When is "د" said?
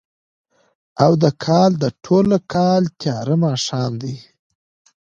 1.23-1.25, 1.83-1.85